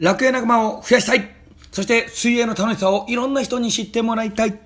[0.00, 1.28] 楽園仲間を増やしたい。
[1.70, 4.58] そして水泳の楽しさをいろんな人に知ってもらいたい。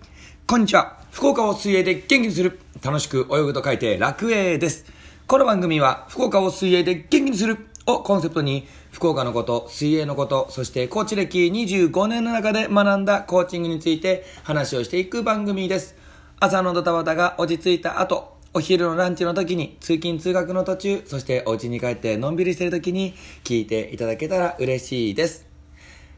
[0.46, 0.96] こんにちは。
[1.10, 2.60] 福岡を水泳で元気にする。
[2.84, 4.84] 楽しく泳ぐと書いて楽泳です。
[5.26, 7.66] この番組は福岡を水泳で元気にする。
[7.86, 15.96] をコンセプトに福岡のこと水泳のことそしてコーチ歴25年の中で学んだコーチングについて話をしていく番組です。
[16.38, 23.12] 朝のドタバタが落ち着いた後お昼のランチの時に、通勤通学の途中、そしてお家に帰ってのんびりしてる時に
[23.42, 25.48] 聞いていただけたら嬉しいです。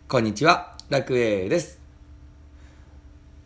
[0.06, 1.80] こんにちは、楽栄です。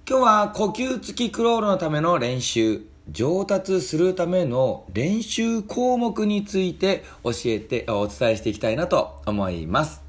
[0.09, 10.03] 今日は呼吸付きクロールのための練習、上達するための練習項目について教えて、お伝えしていきたいなと思います。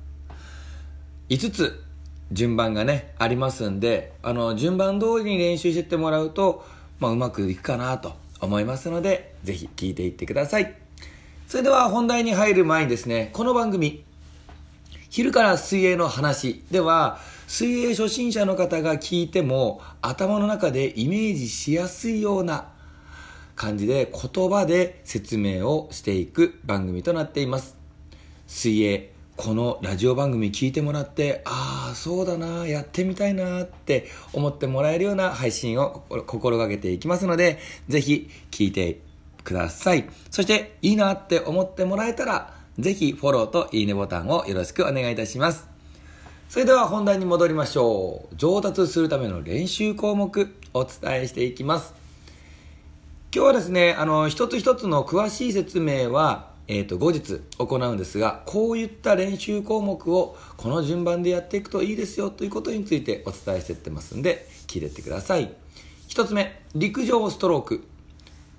[1.30, 1.84] 5つ
[2.32, 6.66] 順番がね、ありますんで、あの、順番通りに練習してってもらうと、
[7.00, 10.76] まあ、うまくいくかなと思いますので、ぜひ聞いていってください。
[11.48, 14.04] それでは本題に入る前にですね、この番組、
[15.10, 22.70] 昼から水泳の話では、水泳初心者の方が聞いても頭の中でイメージしやすいような
[23.56, 27.76] 感じで言葉で説明をしていく番組となっています。
[28.48, 29.11] 水泳、
[29.44, 37.58] このラジオ番組聞いてもらって、ああ、そうだな、やってみたいなって思ってもらえるような配信を心がけていきますので、
[37.90, 39.00] ぜひ聞いて
[39.44, 40.08] ください。
[40.30, 45.68] そして、いいなって思ってもらえたら、ぜひフォローといいねボタンをよろしくお願いいたします。
[46.48, 48.36] それでは本題に戻りましょう。
[48.36, 51.96] 上達するための練習項目、お伝えしていきます。
[53.34, 65.52] 今日はですね、あの、一つ一つの詳しい説明は、えー、と後日行うんですがこういった練習項目をこの順番でやっていくといいですよということについてお伝えしていってますんで聞いてってください。
[66.08, 67.84] 1つ目陸上ストローク。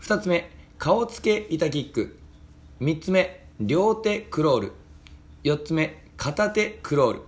[0.03, 2.19] 2つ目顔つけ板キック。
[2.83, 4.73] 3つ目両手クロール。
[5.45, 7.21] 4つ目片手クロール。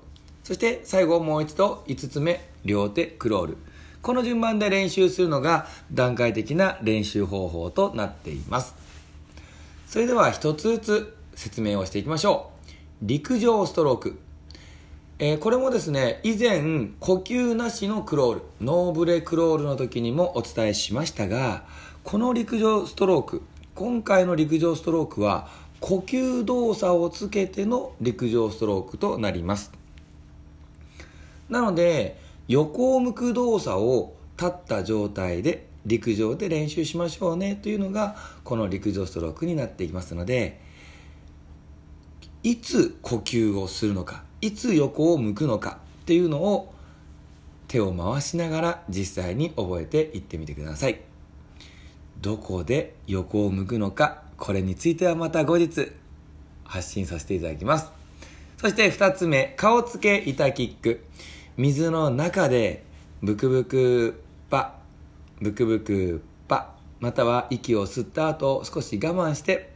[0.43, 3.57] そして最後もう一度5つ目両手クロール。
[4.03, 8.75] この順番で練習するのが段階的な練習方法となっています。
[9.95, 12.95] それでは一つずつ説明をしていきましょう。
[13.03, 14.19] 陸上ストローク。
[15.21, 21.63] えー、これもですね、以前、呼吸なしのクロール、ノーブレクロールの時にもお伝えしましたが、
[22.03, 23.43] この陸上ストローク、
[23.77, 25.47] 今回の陸上ストロークは、
[25.79, 29.71] 呼吸動作をつけての陸上ストロークとなります。
[31.49, 32.19] なので、
[32.49, 40.61] 横を向く動作を立った状態で陸上で練習しましょうねというのがこの陸上ストロークになっていきますので
[42.43, 46.75] いつ呼吸をするのかいつ横を向くのかっていうのを
[47.69, 51.01] 手を回しながら実際に覚えていってみてください。
[52.21, 55.91] どこで横を向くのかこれについてはまた後日
[56.65, 57.91] 発信させていただきます。
[58.59, 61.05] そして2つ目顔つけ板キック。
[61.57, 62.85] 水の中で
[63.23, 64.84] ブクブクパ
[65.41, 69.73] ブクブクパまたは息を吸った後少し我慢して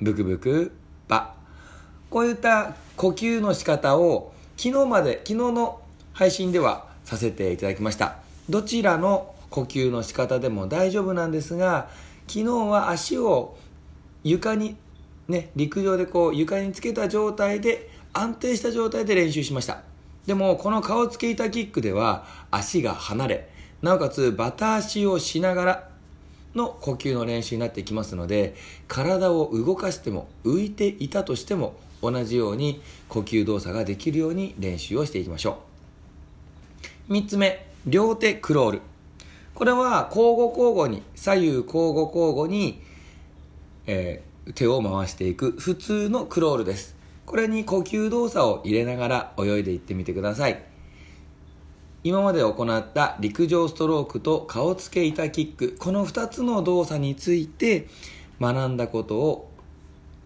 [0.00, 0.72] ブクブク
[1.06, 1.34] パ。
[2.10, 5.80] こういった呼吸の仕方を昨日まで昨日の
[6.12, 8.16] 配信ではさせていただきました。
[8.48, 11.88] どちらの呼吸の仕方でも大丈夫なんですが
[12.26, 13.56] 昨日は足を
[14.22, 14.76] 床に
[15.28, 19.82] ね陸上でこう床につけた状態で安定した状態で練習しました。
[20.26, 23.48] でもこの顔つけ板キックでは足が離れ
[23.82, 25.88] なおかつバタ足をしながら
[26.54, 28.54] の呼吸の練習になってきますので
[28.88, 35.58] 体を動かしても浮いていたとしても同じように呼吸動作ができるように練習をしていきましょ
[37.08, 37.12] う。
[37.12, 38.80] 3つ目両手クロール。
[39.54, 42.82] これは交互交互に左右交互交互に、
[43.86, 46.96] えー、手を回していく普通のクロールです。
[47.26, 50.62] これに呼吸動作を入れながら泳いでいってみてください。
[52.04, 57.88] 今まで行った陸上ストロークと顔つけ板キックこの2つの動作について
[58.38, 59.50] 学んだことを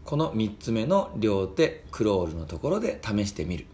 [0.05, 3.67] この3つ目の両手クロールのところで試してみる。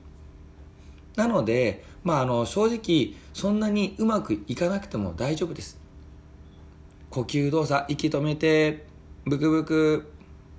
[1.17, 5.81] なので、まあ、あの正直そんなにうまくいかなくても大丈夫です。
[7.09, 8.85] 呼吸動作息止めて
[9.25, 10.12] ブクブク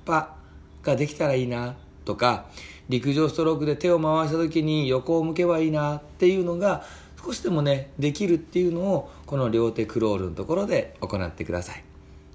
[0.05, 0.35] パ
[0.81, 1.75] ができたらいいな。
[2.05, 2.45] とか
[2.87, 6.83] 陸上ストロークで手を回した時に横を向けばいいなっていうのが
[7.23, 11.83] 少しでもねできるっていうのをこの両手クロールのところで行ってください。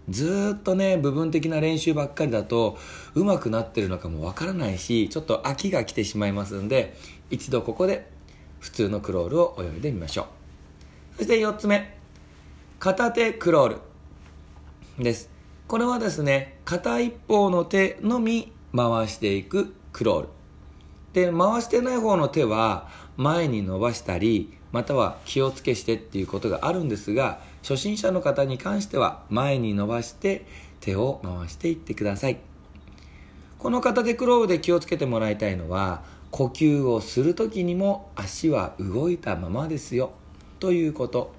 [0.09, 2.77] ずっとね部分的な練習ばっかりだと
[3.15, 6.97] うまくなってるのかもわからないしちょっと飽きが来てしまいますんで
[7.31, 8.11] 一度ここで
[8.59, 10.23] 普通のクロールを泳いでみましょ
[11.15, 11.19] う。
[11.19, 11.97] そして4つ目
[12.81, 13.77] 片手クロール
[14.99, 15.31] です。
[15.69, 20.29] これはですね片一方の手のみ回していくクロール。
[21.13, 30.47] で回してない方の手は前に伸ばしたりまたは気をつけしてっていうことがあるんですが初心者の方に関しては前に伸ばして
[30.81, 32.39] 手を回していってください。
[33.59, 40.13] この片手クロールで気をつけてもらいたいのは呼吸をする時にも足は動いたままですよ。
[40.61, 41.33] ということ。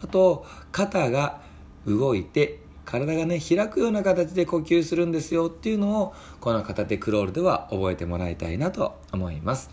[0.00, 1.40] あと肩が
[1.86, 9.70] 動いて体がね開くような形で呼吸するんですよっていうのをこの片手クロールでは覚えてもらいたいなと思います。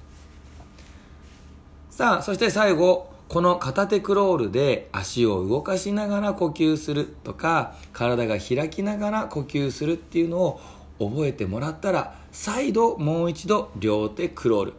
[1.90, 10.62] さあそして最後この片手クロールで足を動かしながら呼吸するとか体が開きながら呼吸するっていうのを
[11.00, 14.74] 覚えてもらったら再度もう一度両手クロール。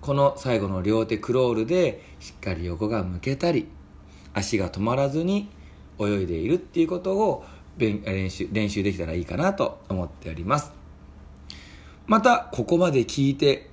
[0.00, 3.68] この最後の両手クロールでしっかり横が向けたり
[4.34, 5.48] 足が止まらずに
[5.98, 7.44] 泳いでいるっていうことを
[7.78, 10.72] 練習練習できたらいいかなと思っております
[12.06, 13.70] またここまで聞いて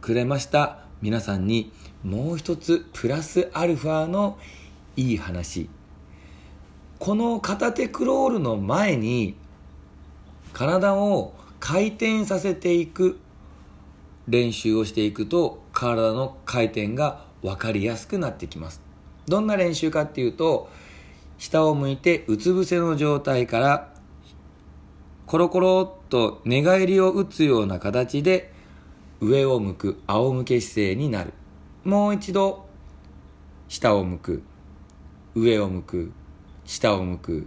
[0.00, 1.72] くれました皆さんに
[2.04, 4.38] もう一つプラスアルファの
[4.96, 5.68] いい話。
[6.98, 9.36] この片手クロールの前に
[10.52, 13.18] 体を回転させていく
[14.26, 15.26] 練習をしていく。
[15.26, 18.80] と体の回転が分かりやすくなってきます。
[19.26, 20.68] どんな練習かっていうと
[21.38, 23.94] 下を向いてうつ伏せの状態から
[25.26, 28.52] コロコロっと寝返りを打つような形で
[29.20, 31.32] 上を向く仰向け姿勢になる。
[31.84, 32.66] もう一度
[33.68, 34.42] 下を向く
[35.34, 36.12] 上を向く
[36.64, 37.46] 下を向く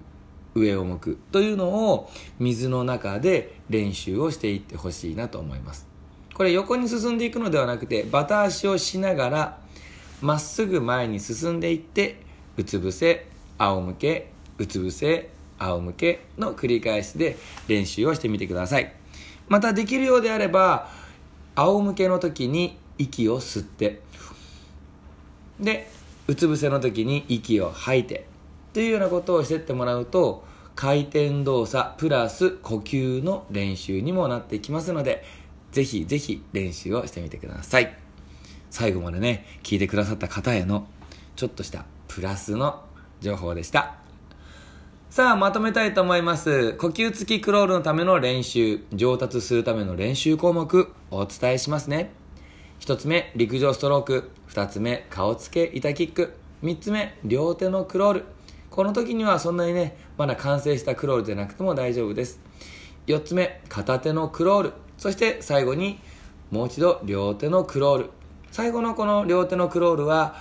[0.53, 2.09] 上を向くというのを
[2.39, 5.87] 水の中で練習をしていってほしいなと思います。
[6.33, 9.57] これ横に進んでいくのではなくてバタ足をしながら
[10.21, 12.21] まっすぐ前に進んでいって
[12.57, 13.27] うつ伏せ
[13.61, 15.29] 仰向けうつ伏せ
[15.59, 17.37] 仰向けの繰り返しで
[17.67, 18.93] 練習をしてみてください。
[19.47, 20.89] またできるようであれば
[21.55, 24.01] 仰向けの時に息を吸って
[25.59, 25.89] で
[26.27, 28.25] うつ伏せの時に息を吐いて
[28.73, 30.43] というようなことをしてってもらうと
[30.75, 35.23] 回転動作プラス呼吸の練習にもなってきますので
[35.71, 37.95] ぜひぜひ練習をしてみてください。
[38.69, 40.87] 最後までね聞いてくださった方への
[41.35, 42.85] ちょっとしたプラスの
[43.21, 43.95] 情報でした。
[45.09, 46.73] さあまとめたいと思います。
[46.73, 48.81] 呼吸付きクロールのための練習。
[48.93, 52.11] 上達するための練習項目お伝えしますね。
[52.79, 54.31] 1つ目陸上ストローク。
[54.49, 56.33] 2つ目顔付け板キック。
[56.63, 58.25] 3つ目両手のクロール。
[58.69, 62.39] この時にはそんなにねまだ完成したクロールじゃなくても大丈夫です。
[63.07, 64.73] 4つ目片手のクロール。
[64.97, 65.99] そして最後に
[66.51, 68.09] もう一度両手のクロール。
[68.49, 70.35] 最後のこの両手のクロールは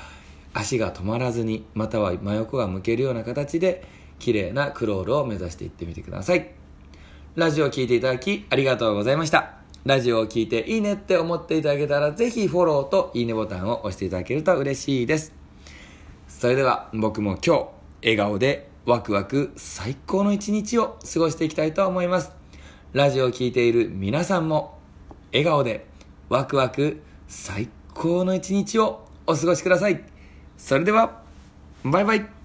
[0.52, 3.84] 足が止まらずにまたは真横が向けるような形で
[4.18, 6.50] 綺麗なクロールを目指していってみてください。
[7.36, 9.54] ラジオを聴いていただきありがとうございました。
[9.84, 15.32] ラジオを聴いていいねって思っていただけたらぜひフォローといいねボタンを押していただけると嬉しいです。
[16.28, 17.68] それでは僕も今日
[18.02, 22.32] 笑顔でワクワク最高の一日を過ごしていきたいと思います。
[22.92, 24.78] ラジオを聴いている皆さんも
[25.32, 25.86] 笑顔で
[26.28, 30.19] ワクワク最高の一日をお過ごしください。
[30.60, 31.22] それでは
[31.82, 32.39] バイバイ。